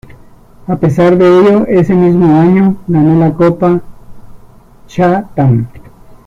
A 0.65 0.77
pesar 0.77 1.15
de 1.15 1.25
ello, 1.27 1.65
ese 1.67 1.93
mismo 1.93 2.35
año 2.41 2.75
ganó 2.87 3.19
la 3.19 3.35
Copa 3.35 3.81
Chatham. 4.87 5.67